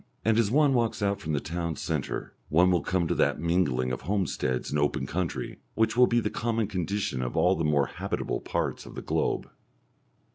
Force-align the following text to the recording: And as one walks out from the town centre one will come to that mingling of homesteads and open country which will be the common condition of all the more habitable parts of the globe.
And 0.25 0.39
as 0.39 0.49
one 0.49 0.73
walks 0.73 1.03
out 1.03 1.21
from 1.21 1.33
the 1.33 1.39
town 1.39 1.75
centre 1.75 2.33
one 2.49 2.71
will 2.71 2.81
come 2.81 3.07
to 3.07 3.13
that 3.13 3.39
mingling 3.39 3.91
of 3.91 4.01
homesteads 4.01 4.71
and 4.71 4.79
open 4.79 5.05
country 5.05 5.59
which 5.75 5.95
will 5.95 6.07
be 6.07 6.19
the 6.19 6.31
common 6.31 6.65
condition 6.65 7.21
of 7.21 7.37
all 7.37 7.53
the 7.55 7.63
more 7.63 7.85
habitable 7.85 8.41
parts 8.41 8.87
of 8.87 8.95
the 8.95 9.03
globe. 9.03 9.47